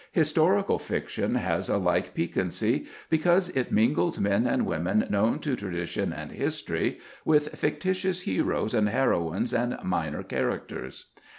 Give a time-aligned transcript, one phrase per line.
[0.13, 6.11] Historical fiction has a like piquancy because it mingles men and women known to tradition
[6.11, 11.05] and history with fictitious heroes and heroines and minor characters.